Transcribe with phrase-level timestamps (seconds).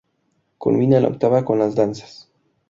[0.57, 2.27] Culmina en la Octava con las Danzas.